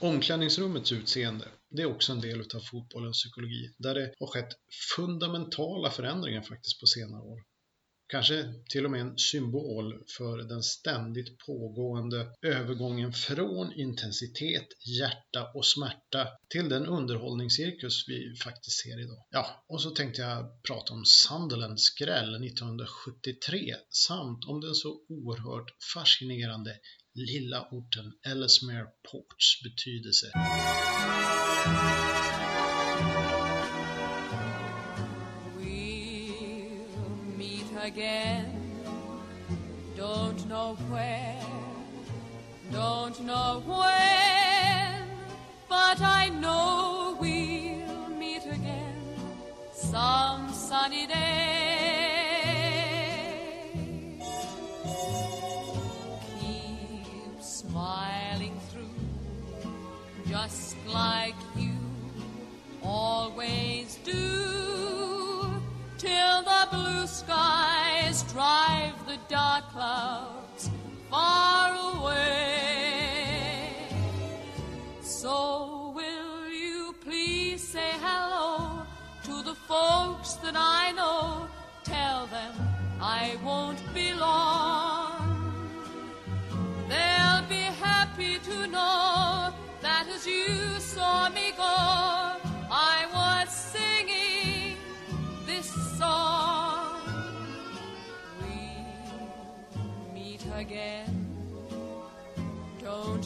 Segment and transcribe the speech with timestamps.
[0.00, 4.52] Omklädningsrummets utseende, det är också en del av fotbollens psykologi, där det har skett
[4.96, 7.42] fundamentala förändringar faktiskt på senare år.
[8.08, 14.66] Kanske till och med en symbol för den ständigt pågående övergången från intensitet,
[14.98, 19.26] hjärta och smärta till den underhållningscirkus vi faktiskt ser idag.
[19.30, 25.70] Ja, och så tänkte jag prata om Sunderlands skräll 1973 samt om den så oerhört
[25.94, 26.76] fascinerande
[27.16, 30.30] lilla orten Ellesmere Ports betydelse.
[35.56, 38.62] We'll meet again.
[39.96, 41.40] Don't know where,
[42.70, 45.08] don't know when,
[45.68, 49.02] but I know we'll meet again
[49.72, 51.55] some sunny day.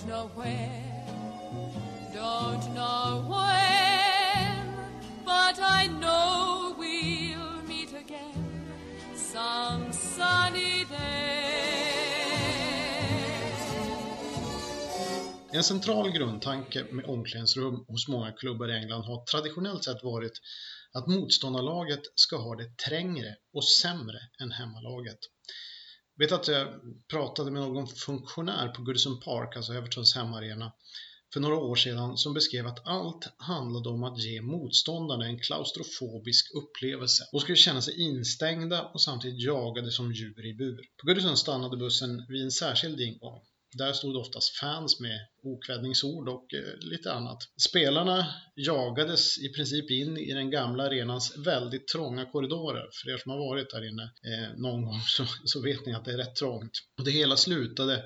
[0.01, 1.05] Don't know where,
[2.15, 4.75] don't know when,
[5.27, 8.65] but I know we'll meet again
[9.15, 11.51] some sunny day.
[15.53, 20.41] En central grundtanke med omklädningsrum hos många klubbar i England har traditionellt sett varit
[20.93, 25.19] att motståndarlaget ska ha det trängre och sämre än hemmalaget.
[26.21, 26.69] Jag vet att jag
[27.11, 30.73] pratade med någon funktionär på Goodison Park, alltså Evertons hemarena,
[31.33, 36.55] för några år sedan som beskrev att allt handlade om att ge motståndarna en klaustrofobisk
[36.55, 40.81] upplevelse och skulle känna sig instängda och samtidigt jagade som djur i bur.
[41.01, 43.43] På Goodison stannade bussen vid en särskild ingång.
[43.73, 47.39] Där stod oftast fans med okvädningsord och eh, lite annat.
[47.69, 52.89] Spelarna jagades i princip in i den gamla arenans väldigt trånga korridorer.
[52.93, 56.05] För er som har varit där inne eh, någon gång så, så vet ni att
[56.05, 56.73] det är rätt trångt.
[56.99, 58.05] Och det hela slutade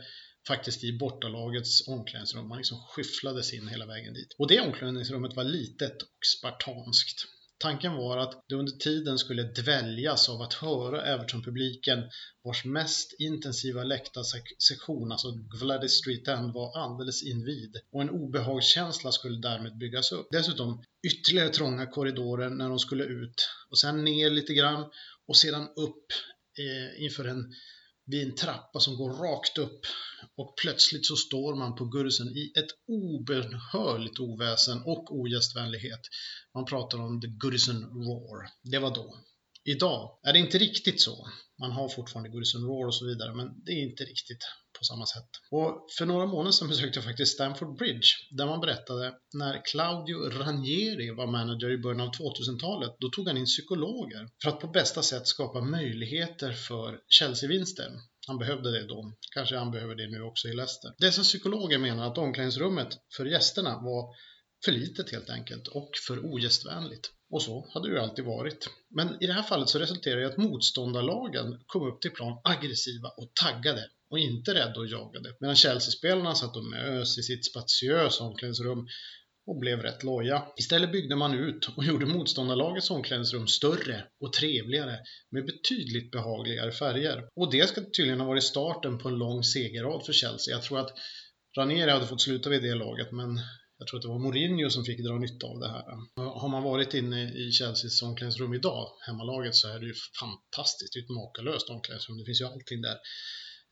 [0.49, 2.49] faktiskt i bortalagets omklädningsrum.
[2.49, 4.35] Man liksom skyfflades in hela vägen dit.
[4.39, 7.27] Och det omklädningsrummet var litet och spartanskt.
[7.65, 12.03] Tanken var att det under tiden skulle dväljas av att höra Everton-publiken
[12.43, 15.29] vars mest intensiva läktarsektion, alltså
[15.61, 17.77] Gladys Street End, var alldeles invid.
[17.93, 20.27] Och en obehagskänsla skulle därmed byggas upp.
[20.31, 23.49] Dessutom ytterligare trånga korridorer när de skulle ut.
[23.71, 24.91] Och sen ner lite grann.
[25.29, 26.07] Och sedan upp
[26.59, 27.53] eh, inför en
[28.07, 29.81] vid en trappa som går rakt upp
[30.37, 36.01] och plötsligt så står man på Gursen i ett obönhörligt oväsen och ogästvänlighet.
[36.55, 38.49] Man pratar om the Gursen Roar.
[38.63, 39.17] Det var då.
[39.65, 41.29] Idag är det inte riktigt så.
[41.61, 44.45] Man har fortfarande Goodison Roar och så vidare, men det är inte riktigt
[44.79, 45.29] på samma sätt.
[45.51, 50.17] Och för några månader sedan besökte jag faktiskt Stamford Bridge, där man berättade när Claudio
[50.17, 54.69] Ranieri var manager i början av 2000-talet, då tog han in psykologer för att på
[54.69, 57.91] bästa sätt skapa möjligheter för Chelsea-vinster.
[58.27, 59.13] Han behövde det då.
[59.35, 60.91] Kanske han behöver det nu också i Leicester.
[60.99, 64.15] Dessa psykologer menar att omklädningsrummet för gästerna var
[64.65, 67.11] för litet helt enkelt och för ogästvänligt.
[67.31, 68.69] Och så hade det ju alltid varit.
[68.91, 72.41] Men i det här fallet så resulterade det i att motståndarlagen kom upp till plan
[72.45, 75.37] aggressiva och taggade och inte rädda och jagade.
[75.41, 78.87] Medan Chelsea-spelarna satt och mös i sitt spatiösa omklädningsrum
[79.47, 80.43] och blev rätt loja.
[80.57, 84.99] Istället byggde man ut och gjorde motståndarlagets omklädningsrum större och trevligare
[85.31, 87.29] med betydligt behagligare färger.
[87.37, 90.55] Och det ska tydligen ha varit starten på en lång segerrad för Chelsea.
[90.55, 90.91] Jag tror att
[91.59, 93.41] Ranieri hade fått sluta vid det laget men
[93.79, 95.85] jag tror att det var Mourinho som fick dra nytta av det här.
[96.41, 100.93] Har man varit inne i Chelseas omklädningsrum idag, hemmalaget, så är det ju fantastiskt.
[100.93, 102.19] Det är ett makalöst omklädningsrum.
[102.19, 102.99] Det finns ju allting där.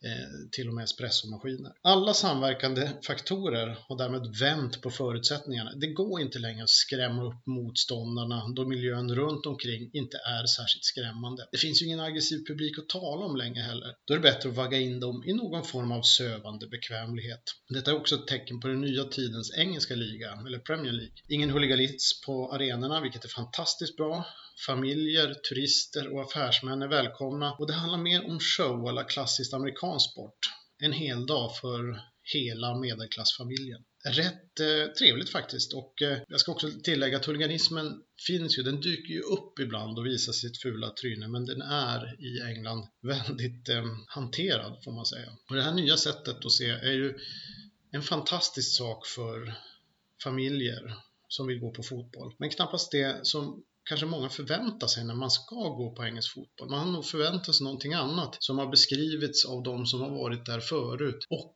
[0.05, 1.73] Eh, till och med espressomaskiner.
[1.83, 5.73] Alla samverkande faktorer har därmed vänt på förutsättningarna.
[5.75, 10.85] Det går inte längre att skrämma upp motståndarna då miljön runt omkring inte är särskilt
[10.85, 11.49] skrämmande.
[11.53, 13.95] Det finns ju ingen aggressiv publik att tala om längre heller.
[14.07, 17.43] Då är det bättre att vagga in dem i någon form av sövande bekvämlighet.
[17.69, 21.15] Detta är också ett tecken på den nya tidens engelska liga, eller Premier League.
[21.29, 24.27] Ingen huliganism på arenorna, vilket är fantastiskt bra.
[24.67, 30.11] Familjer, turister och affärsmän är välkomna och det handlar mer om show eller klassiskt amerikansk
[30.11, 30.39] sport.
[30.79, 33.85] En hel dag för hela medelklassfamiljen.
[34.05, 35.75] rätt eh, trevligt faktiskt.
[35.75, 39.99] Och eh, jag ska också tillägga att huliganismen finns ju, den dyker ju upp ibland
[39.99, 45.07] och visar sitt fula tryne, men den är i England väldigt eh, hanterad får man
[45.07, 45.29] säga.
[45.49, 47.15] Och det här nya sättet att se är ju
[47.91, 49.55] en fantastisk sak för
[50.23, 50.95] familjer
[51.29, 52.35] som vill gå på fotboll.
[52.39, 56.71] Men knappast det som kanske många förväntar sig när man ska gå på engelsk fotboll.
[56.71, 60.47] Man har nog förväntat sig någonting annat som har beskrivits av de som har varit
[60.47, 61.27] där förut.
[61.31, 61.55] Och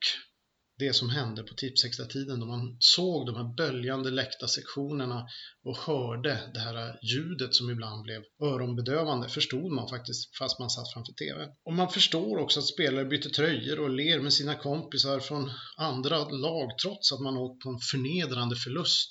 [0.78, 5.26] det som hände på Tipsextra-tiden då man såg de här böljande läktarsektionerna
[5.64, 10.92] och hörde det här ljudet som ibland blev öronbedövande förstod man faktiskt fast man satt
[10.92, 11.48] framför TV.
[11.64, 16.28] Och man förstår också att spelare byter tröjor och ler med sina kompisar från andra
[16.28, 19.08] lag trots att man åkt på en förnedrande förlust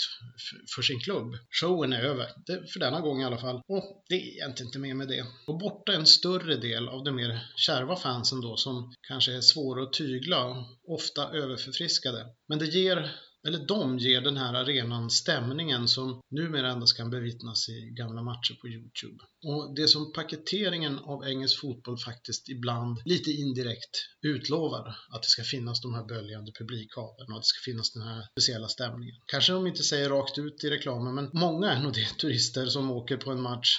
[0.76, 1.38] för sin klubb.
[1.62, 3.62] Showen är över, det, för denna gång i alla fall.
[3.68, 5.26] Och det är egentligen inte mer med det.
[5.48, 9.84] Och borta en större del av de mer kärva fansen då som kanske är svåra
[9.84, 12.26] att tygla, ofta överförfriskade.
[12.48, 13.12] Men det ger
[13.48, 18.54] eller de ger den här arenan stämningen som numera endast kan bevittnas i gamla matcher
[18.62, 19.24] på Youtube.
[19.44, 25.44] Och det som paketeringen av engelsk fotboll faktiskt ibland lite indirekt utlovar, att det ska
[25.44, 29.16] finnas de här böljande publikhaven och att det ska finnas den här speciella stämningen.
[29.26, 32.92] Kanske de inte säger rakt ut i reklamen, men många är nog det turister som
[32.92, 33.78] åker på en match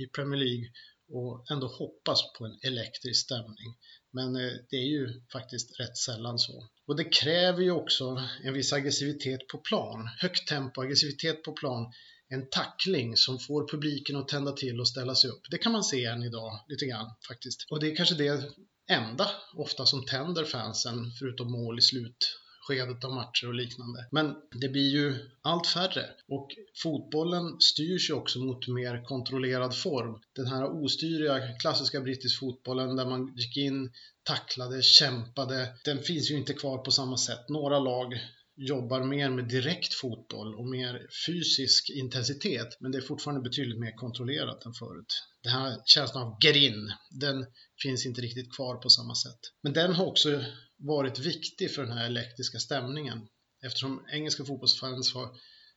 [0.00, 0.66] i Premier League
[1.10, 3.70] och ändå hoppas på en elektrisk stämning.
[4.18, 6.68] Men eh, det är ju faktiskt rätt sällan så.
[6.86, 10.08] Och det kräver ju också en viss aggressivitet på plan.
[10.18, 11.92] Högt tempo, aggressivitet på plan.
[12.28, 15.42] En tackling som får publiken att tända till och ställa sig upp.
[15.50, 17.66] Det kan man se än idag lite grann faktiskt.
[17.70, 18.44] Och det är kanske det
[18.90, 22.38] enda ofta som tänder fansen förutom mål i slut
[22.68, 24.06] skedet av matcher och liknande.
[24.10, 26.48] Men det blir ju allt färre och
[26.82, 30.20] fotbollen styrs ju också mot mer kontrollerad form.
[30.36, 33.92] Den här ostyriga klassiska brittisk fotbollen där man gick in,
[34.22, 37.48] tacklade, kämpade, den finns ju inte kvar på samma sätt.
[37.48, 38.14] Några lag
[38.56, 43.96] jobbar mer med direkt fotboll och mer fysisk intensitet, men det är fortfarande betydligt mer
[43.96, 45.22] kontrollerat än förut.
[45.42, 47.46] Den här känslan av get in, den
[47.82, 49.40] finns inte riktigt kvar på samma sätt.
[49.62, 50.44] Men den har också
[50.78, 53.28] varit viktig för den här elektriska stämningen
[53.64, 55.28] eftersom engelska fotbollsfans har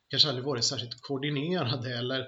[0.10, 2.28] kanske aldrig varit särskilt koordinerade eller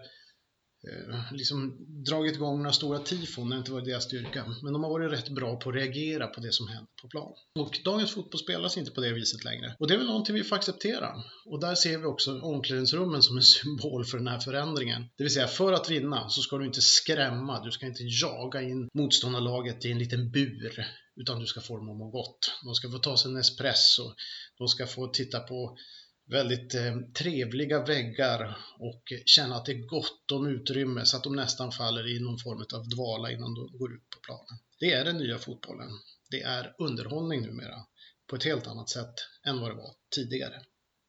[0.87, 1.77] Eh, liksom
[2.09, 4.45] dragit igång några stora tifon när det inte varit deras styrka.
[4.63, 7.33] Men de har varit rätt bra på att reagera på det som händer på plan.
[7.59, 9.75] Och dagens fotboll spelas inte på det viset längre.
[9.79, 11.23] Och det är väl någonting vi får acceptera.
[11.45, 15.05] Och där ser vi också omklädningsrummen som en symbol för den här förändringen.
[15.17, 18.61] Det vill säga, för att vinna så ska du inte skrämma, du ska inte jaga
[18.61, 20.85] in motståndarlaget i en liten bur.
[21.15, 22.51] Utan du ska få dem att må gott.
[22.63, 24.13] De ska få ta sig en espresso.
[24.57, 25.77] De ska få titta på
[26.25, 31.35] väldigt eh, trevliga väggar och känna att det är gott om utrymme så att de
[31.35, 34.59] nästan faller i någon form av dvala innan de går ut på planen.
[34.79, 35.89] Det är den nya fotbollen.
[36.29, 37.85] Det är underhållning numera
[38.29, 39.13] på ett helt annat sätt
[39.47, 40.61] än vad det var tidigare.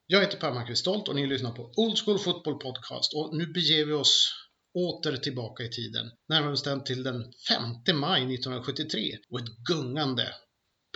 [0.07, 3.45] Jag heter Per Marcus Stolt och ni lyssnar på Old School Football Podcast och nu
[3.45, 4.44] beger vi oss
[4.75, 8.99] åter tillbaka i tiden, närmare bestämt till den 5 maj 1973
[9.31, 10.33] och ett gungande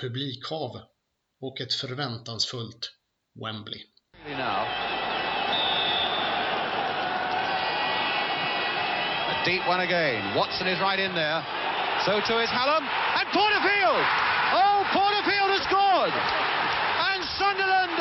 [0.01, 0.71] publikhav
[1.41, 2.91] och ett förväntansfullt
[3.43, 3.81] Wembley.
[4.27, 4.65] Now.
[9.31, 10.35] A deep one again.
[10.35, 11.41] Watson is right in there.
[12.05, 12.83] So too is Hallam.
[13.19, 14.03] And Porterfield!
[14.61, 16.15] Oh, Porterfield has scored!
[17.09, 17.97] And Sunderland,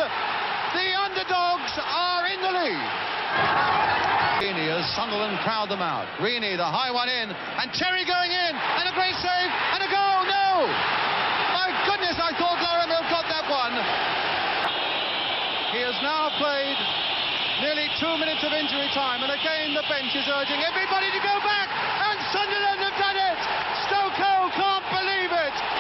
[0.79, 3.78] the underdogs, are in the lead.
[4.39, 6.07] Reaney as Sunderland crowd them out.
[6.23, 9.91] Reaney, the high one in, and Terry going in, and a great save, and a
[9.91, 10.19] goal.
[10.31, 10.63] No!
[11.59, 13.75] My goodness, I thought Lorimer got that one.
[15.75, 16.79] He has now played
[17.67, 21.35] nearly two minutes of injury time, and again the bench is urging everybody to go
[21.43, 21.67] back,
[22.07, 23.39] and Sunderland have done it!
[23.91, 25.78] Stokoe can't believe it!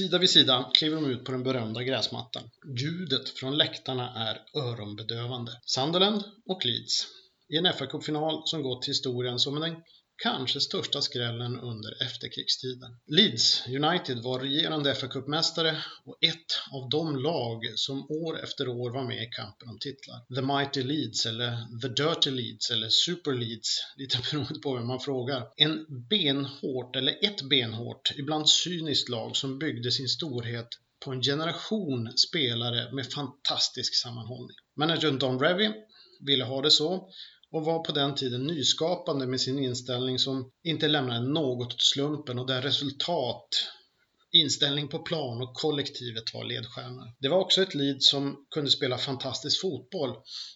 [0.00, 2.42] Sida vid sida kliver de ut på den berömda gräsmattan.
[2.78, 5.52] Ljudet från läktarna är öronbedövande.
[5.64, 7.06] Sunderland och Leeds
[7.48, 9.76] i en FA-cupfinal som gått till historien som den
[10.22, 12.96] kanske största skrällen under efterkrigstiden.
[13.06, 19.04] Leeds United var regerande FA-cupmästare och ett av de lag som år efter år var
[19.04, 20.34] med i kampen om titlar.
[20.34, 25.00] The Mighty Leeds eller The Dirty Leeds eller Super Leeds, lite beroende på vem man
[25.00, 25.48] frågar.
[25.56, 30.68] En benhårt, eller ett benhårt, ibland cyniskt lag som byggde sin storhet
[31.04, 34.56] på en generation spelare med fantastisk sammanhållning.
[34.76, 35.70] Managern Don Revy
[36.20, 37.10] ville ha det så
[37.52, 42.38] och var på den tiden nyskapande med sin inställning som inte lämnade något åt slumpen
[42.38, 43.48] och där resultat
[44.32, 47.12] Inställning på plan och kollektivet var ledstjärnor.
[47.20, 50.10] Det var också ett Leeds som kunde spela fantastisk fotboll.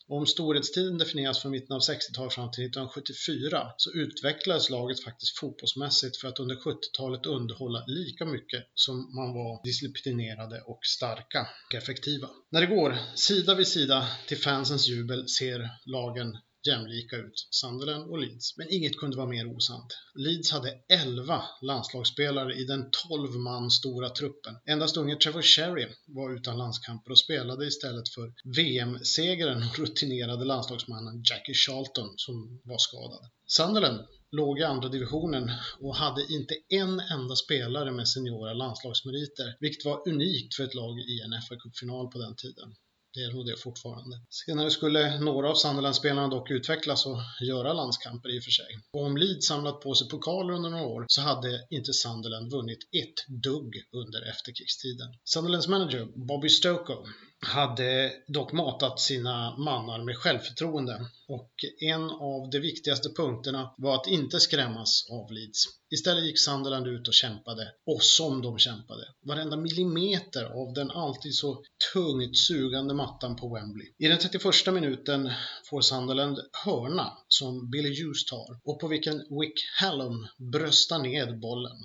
[0.08, 5.38] Och om storhetstiden definieras från mitten av 60-talet fram till 1974 så utvecklades laget faktiskt
[5.38, 11.74] fotbollsmässigt för att under 70-talet underhålla lika mycket som man var disciplinerade och starka och
[11.74, 12.28] effektiva.
[12.50, 16.36] När det går sida vid sida till fansens jubel ser lagen
[16.66, 18.56] jämlika ut, Sunderland och Leeds.
[18.56, 19.98] Men inget kunde vara mer osant.
[20.14, 24.56] Leeds hade 11 landslagsspelare i den 12 man stora truppen.
[24.66, 31.22] Endast unge Trevor Sherry var utan landskamper och spelade istället för VM-segraren och rutinerade landslagsmannen
[31.30, 33.30] Jackie Charlton som var skadad.
[33.46, 39.84] Sunderland låg i andra divisionen och hade inte en enda spelare med seniora landslagsmeriter, vilket
[39.84, 42.74] var unikt för ett lag i en fa Cup-final på den tiden.
[43.14, 44.20] Det är nog det fortfarande.
[44.30, 48.78] Senare skulle några av Sunderland-spelarna dock utvecklas och göra landskamper i och för sig.
[48.92, 52.78] Och om Leeds samlat på sig pokaler under några år så hade inte Sunderland vunnit
[52.92, 55.08] ett dugg under efterkrigstiden.
[55.24, 57.06] Sunderlands manager Bobby Stokoe
[57.44, 64.06] hade dock matat sina mannar med självförtroende och en av de viktigaste punkterna var att
[64.06, 65.64] inte skrämmas av Leeds.
[65.94, 69.04] Istället gick Sunderland ut och kämpade, och som de kämpade.
[69.22, 73.86] Varenda millimeter av den alltid så tungt sugande mattan på Wembley.
[73.98, 75.30] I den 31 minuten
[75.70, 81.76] får Sunderland hörna som Billy Hughes tar och på vilken Wick Hallam bröstar ned bollen.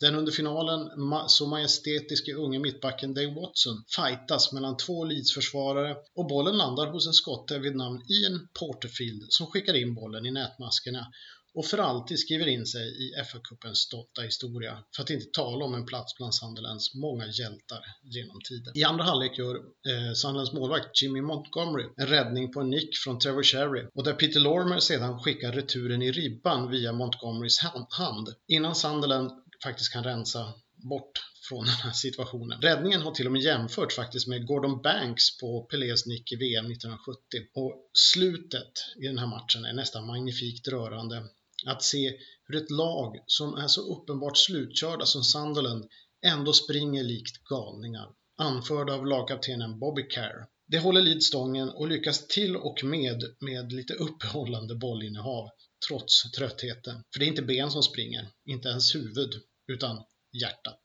[0.00, 0.90] Den under finalen
[1.28, 7.12] så majestätiske unge mittbacken Dave Watson fightas mellan två Leeds-försvarare och bollen landar hos en
[7.12, 11.06] skotte vid namn Ian Porterfield som skickar in bollen i nätmaskerna
[11.54, 15.74] och för alltid skriver in sig i FA-cupens stolta historia, för att inte tala om
[15.74, 18.72] en plats bland Sunderlands många hjältar genom tiden.
[18.76, 23.18] I andra halvlek gör eh, Sunderlands målvakt Jimmy Montgomery en räddning på en nick från
[23.18, 27.58] Trevor Sherry och där Peter Lormer sedan skickar returen i ribban via Montgomerys
[27.90, 29.30] hand innan Sunderland
[29.64, 32.60] faktiskt kan rensa bort från den här situationen.
[32.60, 36.66] Räddningen har till och med jämförts faktiskt med Gordon Banks på Pelés nick i VM
[36.66, 37.18] 1970.
[37.54, 41.24] Och slutet i den här matchen är nästan magnifikt rörande.
[41.66, 42.12] Att se
[42.44, 45.84] hur ett lag som är så uppenbart slutkörda som Sunderland
[46.26, 48.08] ändå springer likt galningar.
[48.38, 50.46] Anförda av lagkaptenen Bobby Kerr.
[50.68, 51.34] Det håller Leeds
[51.74, 55.48] och lyckas till och med med lite uppehållande bollinnehav
[55.88, 57.02] trots tröttheten.
[57.12, 59.30] För det är inte ben som springer, inte ens huvud
[59.70, 60.82] utan hjärtat.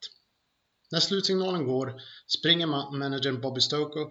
[0.92, 1.94] När slutsignalen går
[2.38, 2.66] springer
[2.98, 4.10] managern Bobby Stoko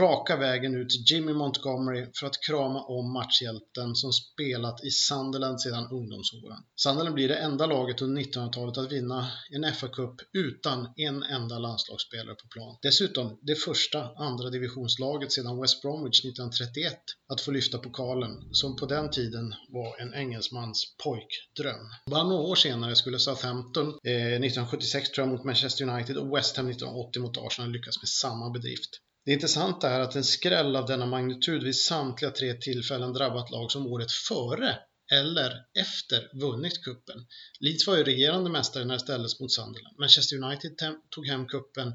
[0.00, 5.60] raka vägen ut till Jimmy Montgomery för att krama om matchhjälten som spelat i Sunderland
[5.60, 6.58] sedan ungdomsåren.
[6.76, 12.34] Sunderland blir det enda laget under 1900-talet att vinna en FA-cup utan en enda landslagsspelare
[12.34, 12.76] på plan.
[12.82, 16.98] Dessutom det första andra divisionslaget sedan West Bromwich 1931
[17.32, 21.86] att få lyfta pokalen, som på den tiden var en engelsmans pojkdröm.
[22.10, 26.56] Bara några år senare skulle Southampton, eh, 1976 tror jag, mot Manchester United och West
[26.56, 28.90] Ham 1980 mot Arsenal lyckas med samma bedrift.
[29.24, 33.72] Det intressanta är att en skräll av denna magnitud vid samtliga tre tillfällen drabbat lag
[33.72, 34.78] som året före
[35.12, 37.26] eller efter vunnit kuppen.
[37.60, 39.98] Leeds var ju regerande mästare när det ställdes mot Sunderland.
[39.98, 40.72] Manchester United
[41.10, 41.92] tog hem kuppen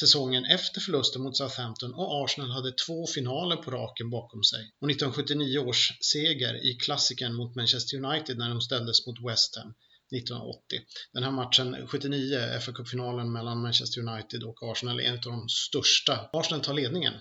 [0.00, 4.60] säsongen efter förlusten mot Southampton och Arsenal hade två finaler på raken bakom sig.
[4.80, 9.74] Och 1979 års seger i klassikern mot Manchester United när de ställdes mot West Ham
[10.16, 10.80] 1980.
[11.12, 15.48] Den här matchen, 79, fa Cup-finalen mellan Manchester United och Arsenal, är en av de
[15.48, 16.30] största.
[16.32, 17.14] Arsenal tar ledningen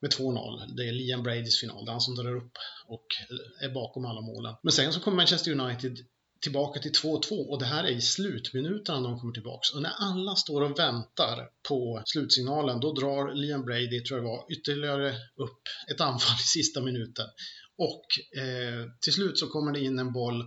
[0.00, 0.76] med 2-0.
[0.76, 2.52] Det är Liam Bradys final, det är han som drar upp
[2.86, 3.06] och
[3.62, 4.54] är bakom alla målen.
[4.62, 5.98] Men sen så kommer Manchester United
[6.40, 9.70] tillbaka till 2-2 och det här är i slutminuterna de kommer tillbaks.
[9.74, 14.30] Och när alla står och väntar på slutsignalen då drar Liam Brady, tror jag det
[14.30, 17.26] var, ytterligare upp ett anfall i sista minuten.
[17.78, 18.04] Och
[18.42, 20.44] eh, till slut så kommer det in en boll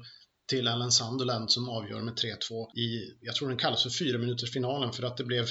[0.47, 4.53] till Alan Sunderland som avgör med 3-2 i, jag tror den kallas för fyra minuters
[4.53, 5.45] finalen för att det blev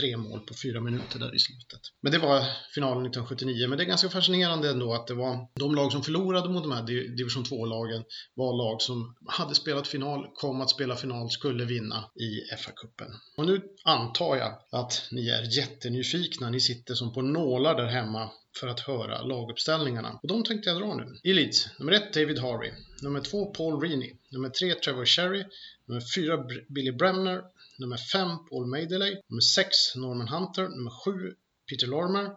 [0.00, 1.80] tre mål på fyra minuter där i slutet.
[2.00, 5.74] Men det var finalen 1979, men det är ganska fascinerande ändå att det var de
[5.74, 6.82] lag som förlorade mot de här
[7.16, 12.54] division 2-lagen var lag som hade spelat final, kom att spela final, skulle vinna i
[12.56, 13.10] FA-cupen.
[13.36, 18.30] Och nu antar jag att ni är jättenyfikna, ni sitter som på nålar där hemma
[18.60, 20.18] för att höra laguppställningarna.
[20.22, 21.18] Och de tänkte jag dra nu.
[21.22, 21.32] I
[21.78, 25.44] nummer 1 David Harvey, nummer 2 Paul Reaney, nummer 3 Trevor Sherry,
[25.86, 27.42] nummer 4 Billy Bremner,
[27.78, 31.34] nummer 5 Paul Madeley, nummer 6 Norman Hunter, nummer 7
[31.70, 32.30] Peter Lormer,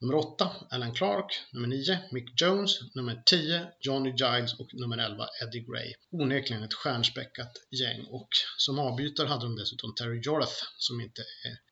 [0.00, 4.60] Nummer 8 Alan Clark, nummer 9 Mick Jones, nummer 10 Johnny Giles.
[4.60, 5.94] Och nummer 11 Eddie Gray.
[6.10, 8.06] Onekligen ett stjärnspäckat gäng.
[8.10, 11.22] Och som avbytare hade de dessutom Terry Jorath som inte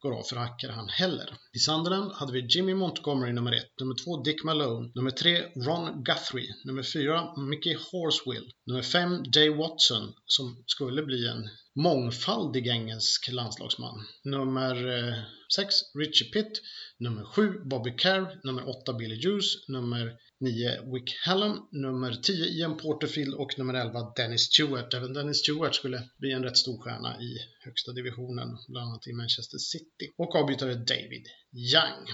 [0.03, 1.37] går av för hackare han heller.
[1.53, 6.05] I Sunderland hade vi Jimmy Montgomery nummer 1, nummer 2 Dick Malone, nummer 3 Ron
[6.05, 13.29] Guthrie, nummer 4 Mickey Horswill, nummer 5 Jay Watson som skulle bli en mångfaldig engelsk
[13.33, 14.07] landslagsman.
[14.25, 15.15] Nummer eh,
[15.57, 16.63] 6 Richie Pitt,
[16.99, 22.77] nummer 7 Bobby Carr, nummer 8 Billy Hughes, nummer 9 Wick Hallam, nummer 10 Ian
[22.77, 24.95] Porterfield och nummer 11 Dennis Stewart.
[24.95, 29.13] Även Dennis Stewart skulle bli en rätt stor stjärna i högsta divisionen, bland annat i
[29.13, 30.15] Manchester City.
[30.19, 32.09] Och avbytare David Young.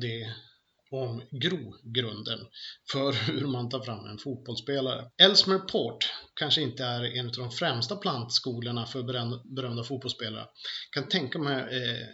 [0.00, 0.34] Det
[0.90, 2.38] om grogrunden
[2.92, 5.10] för hur man tar fram en fotbollsspelare.
[5.22, 9.02] Elsmer Port kanske inte är en av de främsta plantskolorna för
[9.54, 10.46] berömda, fotbollsspelare.
[10.94, 12.06] Jag kan tänka mig eh,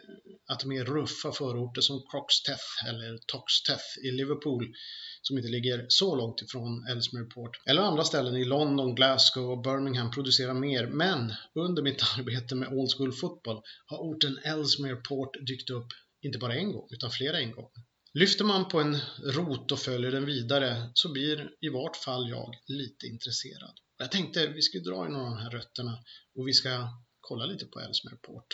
[0.52, 4.74] att de är ruffa förorter som Croxteth eller Toxteth i Liverpool
[5.22, 7.50] som inte ligger så långt ifrån Ellesmere Port.
[7.66, 10.86] Eller andra ställen i London, Glasgow och Birmingham producerar mer.
[10.86, 15.86] Men under mitt arbete med Old School Football har orten Ellesmere Port dykt upp
[16.24, 17.70] inte bara en gång utan flera en gång.
[18.14, 22.54] Lyfter man på en rot och följer den vidare så blir i vart fall jag
[22.66, 23.74] lite intresserad.
[23.98, 25.98] Jag tänkte vi ska dra i några av de här rötterna
[26.38, 26.88] och vi ska
[27.20, 28.46] kolla lite på Ellesmere Port.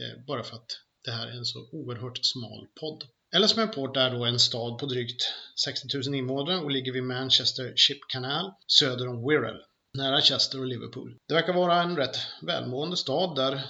[0.00, 0.70] Eh, bara för att
[1.04, 3.04] det här är en så oerhört smal podd.
[3.36, 5.22] Ellesmere Port är då en stad på drygt
[5.64, 9.62] 60 000 invånare och ligger vid Manchester Ship Canal söder om Wirral,
[9.98, 11.16] nära Chester och Liverpool.
[11.28, 13.62] Det verkar vara en rätt välmående stad där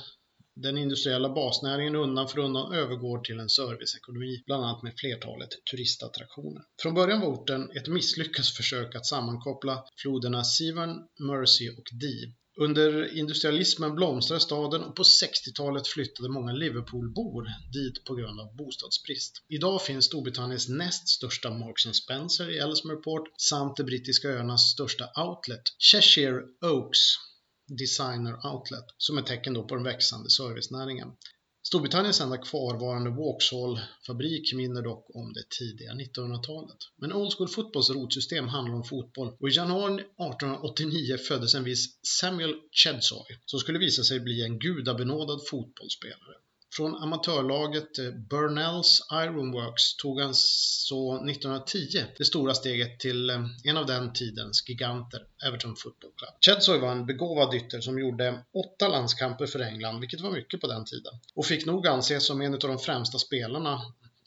[0.57, 6.63] den industriella basnäringen undan för undan övergår till en serviceekonomi, bland annat med flertalet turistattraktioner.
[6.83, 12.33] Från början var orten ett misslyckat försök att sammankoppla floderna Severn, Mersey och Dee.
[12.57, 19.43] Under industrialismen blomstrade staden och på 60-talet flyttade många Liverpoolbor dit på grund av bostadsbrist.
[19.49, 25.05] Idag finns Storbritanniens näst största Marks Spencer i Ellesmere Port samt de brittiska öarnas största
[25.17, 26.99] outlet, Cheshire Oaks
[27.67, 31.13] Designer Outlet, som ett tecken då på den växande servicenäringen.
[31.67, 36.77] Storbritanniens enda kvarvarande Vauxhall-fabrik minner dock om det tidiga 1900-talet.
[36.97, 41.99] Men Old School Footballs rotsystem handlar om fotboll och i januari 1889 föddes en viss
[42.21, 46.35] Samuel Chedsoy som skulle visa sig bli en gudabenådad fotbollsspelare.
[46.77, 53.77] Från amatörlaget eh, Burnells Ironworks tog han så 1910 det stora steget till eh, en
[53.77, 56.31] av den tidens giganter, Everton Football Club.
[56.41, 60.67] Chedsoy var en begåvad ytter som gjorde åtta landskamper för England, vilket var mycket på
[60.67, 63.81] den tiden, och fick nog anses som en av de främsta spelarna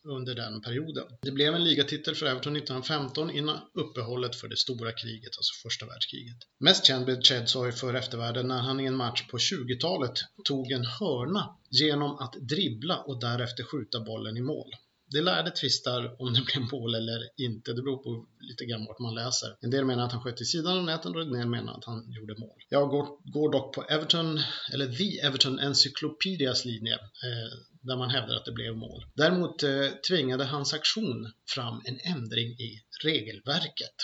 [0.10, 1.06] under den perioden.
[1.22, 5.86] Det blev en ligatitel för Everton 1915 innan uppehållet för det stora kriget, alltså första
[5.86, 6.38] världskriget.
[6.60, 10.86] Mest känd blev Chedsoy för eftervärlden när han i en match på 20-talet tog en
[10.86, 14.72] hörna genom att dribbla och därefter skjuta bollen i mål.
[15.10, 17.74] Det lärde tvistar om det blev mål eller inte.
[17.74, 19.56] Det beror på lite grann vart man läser.
[19.62, 21.86] En del menar att han sköt i sidan av näten och en del menar att
[21.86, 22.63] han gjorde mål.
[22.70, 24.39] Jag går, går dock på Everton,
[24.74, 26.93] eller The Everton Encyclopedias linje.
[26.93, 29.06] Eh, där man hävdar att det blev mål.
[29.13, 33.96] Däremot eh, tvingade hans aktion fram en ändring i regelverket.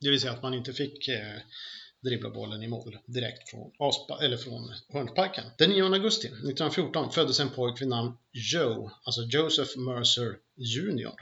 [0.00, 1.40] Det vill säga att man inte fick eh,
[2.02, 5.44] dribbla bollen i mål direkt från, Aspa, eller från hörnparken.
[5.58, 8.12] Den 9 augusti 1914 föddes en pojke vid namn
[8.52, 11.12] Joe, alltså Joseph Mercer Jr.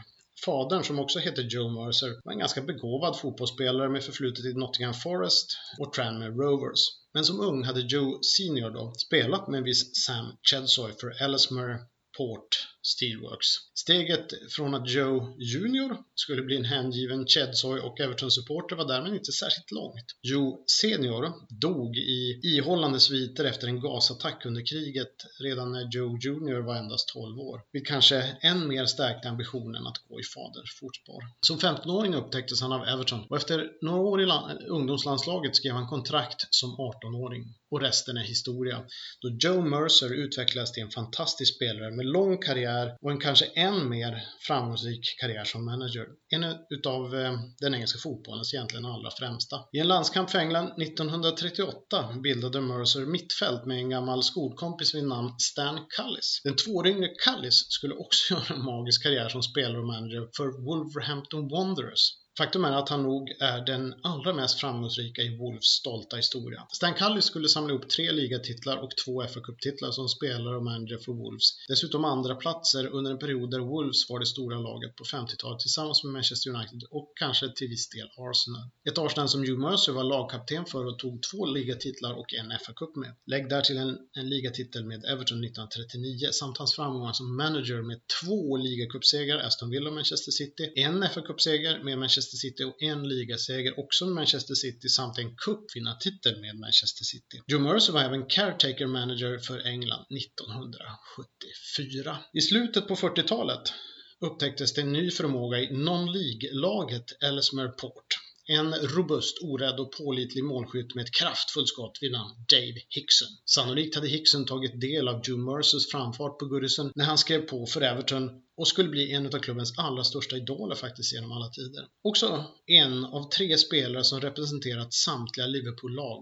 [0.44, 4.94] Fadern, som också heter Joe Mercer, var en ganska begåvad fotbollsspelare med förflutet i Nottingham
[4.94, 5.46] Forest
[5.78, 6.80] och Tranmere Rovers.
[7.14, 11.78] Men som ung hade Joe Senior då spelat med en viss Sam Chedsoy för Ellesmere
[12.16, 12.48] Port
[12.82, 13.46] Steelworks.
[13.74, 19.32] Steget från att Joe Junior skulle bli en hängiven Chedsoy och Everton-supporter var därmed inte
[19.32, 20.04] särskilt långt.
[20.22, 26.60] Joe Senior dog i ihållande sviter efter en gasattack under kriget redan när Joe Junior
[26.60, 31.22] var endast 12 år, vilket kanske än mer stärkte ambitionen att gå i faders fotspår.
[31.40, 34.26] Som 15-åring upptäcktes han av Everton och efter några år i
[34.68, 37.54] ungdomslandslaget skrev han kontrakt som 18-åring.
[37.70, 38.82] Och resten är historia.
[39.20, 42.69] Då Joe Mercer utvecklades till en fantastisk spelare med lång karriär
[43.02, 46.06] och en kanske än mer framgångsrik karriär som manager.
[46.28, 49.56] En utav eh, den engelska fotbollens egentligen allra främsta.
[49.72, 55.35] I en landskamp för England 1938 bildade Mercer mittfält med en gammal skolkompis vid namn
[55.38, 56.40] Stan Cullis.
[56.44, 61.48] Den tvåårige Cullis skulle också göra en magisk karriär som spelare och manager för Wolverhampton
[61.48, 66.66] Wanderers Faktum är att han nog är den allra mest framgångsrika i Wolves stolta historia.
[66.72, 70.98] Stan Cully skulle samla ihop tre ligatitlar och två fa Cup-titlar som spelare och manager
[71.05, 71.48] för Wolves.
[71.68, 76.05] Dessutom andra platser under en period där Wolves var det stora laget på 50-talet tillsammans
[76.05, 78.64] med Manchester United och kanske till viss del Arsenal.
[78.88, 82.72] Ett Arsenal som Hugh Mercer var lagkapten för och tog två ligatitlar och en fa
[82.72, 83.12] Cup med.
[83.26, 88.57] Lägg därtill en, en ligatitel med Everton 1939 samt hans framgångar som manager med två
[88.57, 93.08] ligacupsegrar, Aston Villa och Manchester City, en fa Cup-seger med Manchester Manchester City och en
[93.08, 97.40] ligaseger också med Manchester City samt en cupvinnartitel med Manchester City.
[97.46, 102.18] Joe Mercer var även caretaker manager för England 1974.
[102.32, 103.72] I slutet på 40-talet
[104.20, 108.19] upptäcktes det en ny förmåga i non-League-laget Ellesmere Port.
[108.58, 113.28] En robust, orädd och pålitlig målskytt med ett kraftfullt skott vid namn Dave Hickson.
[113.44, 117.66] Sannolikt hade Hickson tagit del av Joe Mercers framfart på Goodison när han skrev på
[117.66, 121.86] för Everton och skulle bli en av klubbens allra största idoler faktiskt genom alla tider.
[122.02, 126.20] Också en av tre spelare som representerat samtliga Liverpool-lag.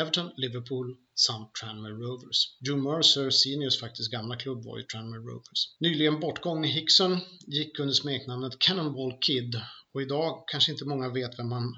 [0.00, 2.38] Everton, Liverpool samt Tranmere Rovers.
[2.60, 5.76] Joe Mercer Seniors faktiskt gamla klubb var ju Tranmere Rovers.
[5.80, 9.60] Nyligen bortgångne Hickson gick under smeknamnet Cannonball Kid
[9.94, 11.76] och idag kanske inte många vet vem han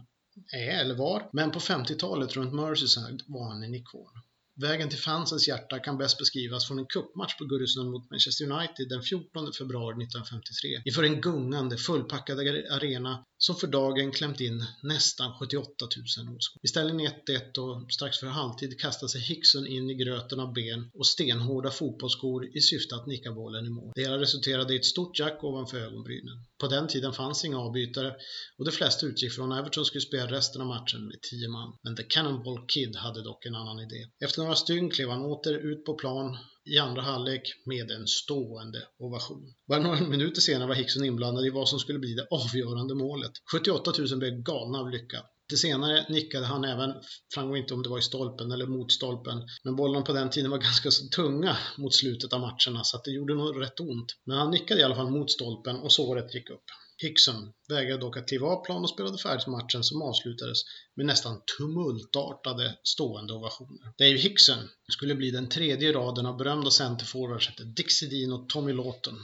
[0.53, 4.11] är eller var, men på 50-talet runt Merseyside var han en ikon.
[4.57, 8.89] Vägen till fansens hjärta kan bäst beskrivas från en cupmatch på Goodison mot Manchester United
[8.89, 12.39] den 14 februari 1953 inför en gungande, fullpackad
[12.71, 16.61] arena som för dagen klämt in nästan 78 000 åskådare.
[16.63, 20.91] I ställning 1-1 och strax före halvtid kastade sig Hickson in i gröten av ben
[20.95, 23.93] och stenhårda fotbollsskor i syfte att nicka bollen i mål.
[23.95, 26.45] Det hela resulterade i ett stort jack ovanför ögonbrynen.
[26.65, 28.15] På den tiden fanns inga avbytare
[28.59, 31.79] och de flesta utgick från att Everton skulle spela resten av matchen med 10 man.
[31.83, 34.07] Men The Cannonball Kid hade dock en annan idé.
[34.25, 38.83] Efter några stygn klev han åter ut på plan i andra halvlek med en stående
[38.99, 39.55] ovation.
[39.69, 43.33] Bara några minuter senare var Hickson inblandad i vad som skulle bli det avgörande målet.
[43.53, 45.23] 78 000 blev galna av lycka.
[45.49, 46.95] Det senare nickade han även,
[47.35, 50.51] framgår inte om det var i stolpen eller mot stolpen, men bollarna på den tiden
[50.51, 54.07] var ganska så tunga mot slutet av matcherna så att det gjorde nog rätt ont.
[54.25, 56.65] Men han nickade i alla fall mot stolpen och såret gick upp.
[56.99, 60.59] Hickson vägrade dock att kliva av plan och spelade färdigt matchen som avslutades
[60.95, 63.93] med nästan tumultartade stående ovationer.
[63.99, 68.73] Dave Hickson skulle bli den tredje raden av berömda centerforwards efter Dixie Dean och Tommy
[68.73, 69.19] Lawton.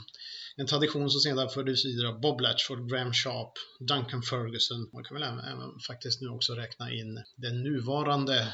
[0.55, 4.89] En tradition som sedan fördes vidare av Bob Latchford, Graham Sharp, Duncan Ferguson.
[4.93, 8.53] Man kan väl även, även faktiskt nu också räkna in den nuvarande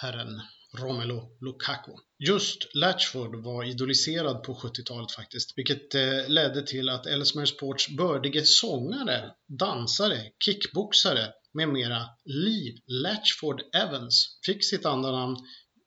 [0.00, 0.40] herren
[0.76, 1.92] Romelu Lukaku.
[2.18, 8.44] Just Latchford var idoliserad på 70-talet faktiskt, vilket eh, ledde till att Ellesmere Sports bördige
[8.44, 15.36] sångare, dansare, kickboxare med mera, Lee Latchford Evans, fick sitt andra namn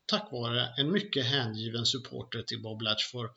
[0.06, 3.30] tack vare en mycket hängiven supporter till Bob Latchford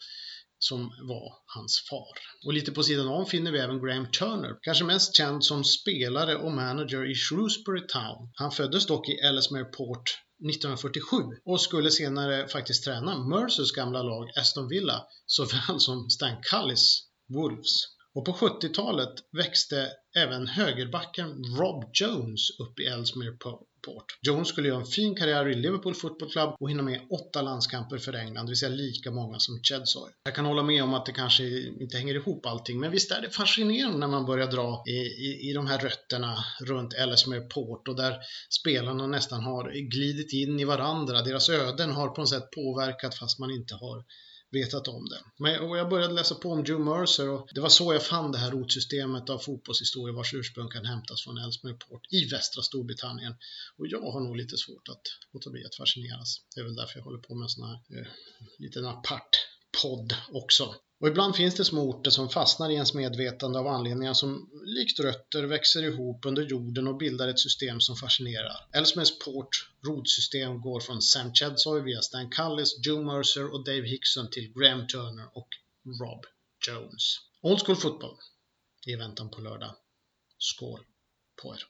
[0.59, 2.19] som var hans far.
[2.47, 6.37] Och lite på sidan om finner vi även Graham Turner, kanske mest känd som spelare
[6.37, 8.31] och manager i Shrewsbury Town.
[8.35, 14.31] Han föddes dock i Ellesmere Port 1947 och skulle senare faktiskt träna Mercers gamla lag
[14.37, 17.94] Aston Villa såväl som Stan Cullys Wolves.
[18.15, 24.19] Och på 70-talet växte även högerbacken Rob Jones upp i Ellesmere Port.
[24.23, 27.99] Jones skulle göra en fin karriär i Liverpool Football Club och hinna med åtta landskamper
[27.99, 30.11] för England, det vill säga lika många som Chedsoy.
[30.25, 33.23] Jag kan hålla med om att det kanske inte hänger ihop allting, men visst är
[33.23, 37.89] det fascinerande när man börjar dra i, i, i de här rötterna runt Ellesmere Port
[37.89, 38.19] och där
[38.61, 41.23] spelarna nästan har glidit in i varandra.
[41.23, 44.05] Deras öden har på något sätt påverkat fast man inte har
[44.55, 45.21] vetat om det.
[45.39, 48.33] Men, och jag började läsa på om Joe Mercer och det var så jag fann
[48.33, 53.35] det här rotsystemet av fotbollshistoria vars ursprung kan hämtas från Ellesmere Port i västra Storbritannien.
[53.77, 56.41] Och jag har nog lite svårt att låta bli att fascineras.
[56.55, 58.07] Det är väl därför jag håller på med en sån här eh,
[58.59, 59.31] liten apart
[59.83, 60.75] podd också.
[61.05, 65.01] Och ibland finns det små orter som fastnar i ens medvetande av anledningar som likt
[65.01, 68.69] rötter växer ihop under jorden och bildar ett system som fascinerar.
[68.73, 74.31] Ellesmeres Port rodsystem går från Sam Chedsoy via Stan Cullis, Joe Mercer och Dave Hickson
[74.31, 75.49] till Graham Turner och
[76.01, 76.25] Rob
[76.69, 77.19] Jones.
[77.41, 78.17] Old School Football
[78.87, 79.75] i väntan på lördag.
[80.39, 80.81] Skål
[81.43, 81.67] på er!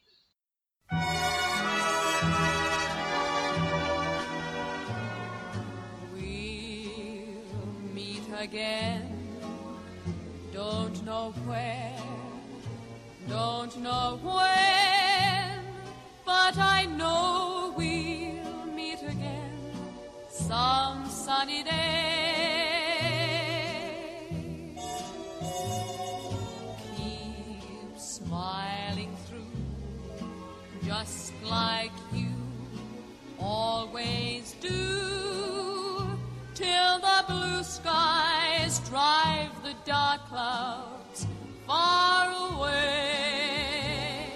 [6.15, 9.14] We'll meet again.
[10.71, 11.93] Don't know where,
[13.29, 15.61] don't know when,
[16.25, 19.59] but I know we'll meet again
[20.31, 21.75] some sunny day.
[26.97, 29.59] Keep smiling through,
[30.87, 32.33] just like you
[33.39, 36.09] always do,
[36.55, 39.51] till the blue skies drive
[39.85, 41.27] dark clouds
[41.67, 44.31] far away.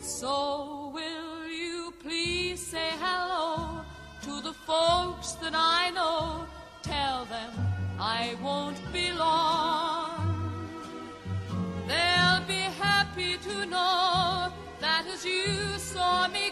[0.00, 3.82] So will you please say hello
[4.22, 6.46] to the folks that I know?
[6.82, 7.52] Tell them
[8.00, 10.68] I won't be long.
[11.86, 16.45] They'll be happy to know that as you saw me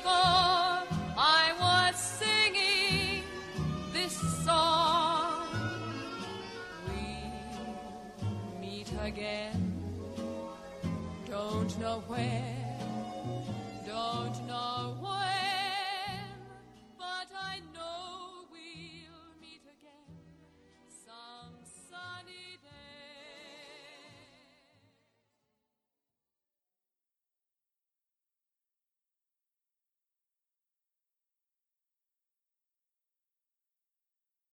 [11.84, 12.53] Don't